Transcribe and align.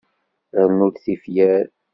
Rrnut 0.63 0.95
tifyar. 1.03 1.65